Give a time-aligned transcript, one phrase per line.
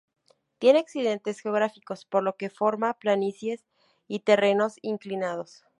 [0.57, 3.63] Tiene accidentes geográficos por lo que forma planicies
[4.07, 5.63] y terrenos inclinados.